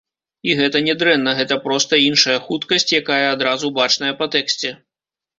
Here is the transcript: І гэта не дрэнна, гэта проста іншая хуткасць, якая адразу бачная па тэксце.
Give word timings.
І 0.51 0.53
гэта 0.59 0.79
не 0.85 0.93
дрэнна, 1.01 1.33
гэта 1.39 1.57
проста 1.65 1.99
іншая 2.09 2.37
хуткасць, 2.45 2.85
якая 3.01 3.19
адразу 3.35 3.71
бачная 3.77 4.13
па 4.23 4.29
тэксце. 4.37 4.73